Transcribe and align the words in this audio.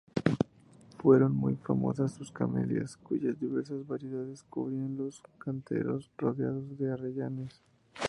Fueron 0.97 1.35
muy 1.35 1.53
famosas 1.57 2.11
sus 2.13 2.31
camelias, 2.31 2.97
cuyas 2.97 3.39
diversas 3.39 3.85
variedades 3.85 4.41
cubrían 4.41 4.97
los 4.97 5.21
canteros 5.37 6.09
rodeados 6.17 6.75
de 6.79 6.91
arrayanes. 6.91 7.61